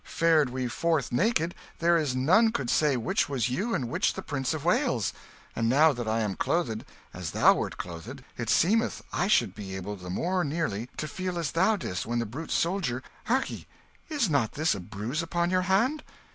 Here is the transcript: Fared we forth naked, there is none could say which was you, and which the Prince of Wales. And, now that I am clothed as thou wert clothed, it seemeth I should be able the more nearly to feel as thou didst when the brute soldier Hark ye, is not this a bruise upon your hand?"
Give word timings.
Fared 0.03 0.49
we 0.49 0.67
forth 0.67 1.11
naked, 1.11 1.53
there 1.77 1.95
is 1.95 2.15
none 2.15 2.51
could 2.51 2.71
say 2.71 2.97
which 2.97 3.29
was 3.29 3.49
you, 3.49 3.75
and 3.75 3.87
which 3.87 4.13
the 4.13 4.23
Prince 4.23 4.51
of 4.51 4.65
Wales. 4.65 5.13
And, 5.55 5.69
now 5.69 5.93
that 5.93 6.07
I 6.07 6.21
am 6.21 6.33
clothed 6.33 6.83
as 7.13 7.29
thou 7.29 7.53
wert 7.53 7.77
clothed, 7.77 8.23
it 8.35 8.49
seemeth 8.49 9.03
I 9.13 9.27
should 9.27 9.53
be 9.53 9.75
able 9.75 9.95
the 9.95 10.09
more 10.09 10.43
nearly 10.43 10.89
to 10.97 11.07
feel 11.07 11.37
as 11.37 11.51
thou 11.51 11.75
didst 11.75 12.07
when 12.07 12.17
the 12.17 12.25
brute 12.25 12.49
soldier 12.49 13.03
Hark 13.25 13.51
ye, 13.51 13.67
is 14.09 14.27
not 14.27 14.53
this 14.53 14.73
a 14.73 14.79
bruise 14.79 15.21
upon 15.21 15.51
your 15.51 15.61
hand?" 15.69 16.01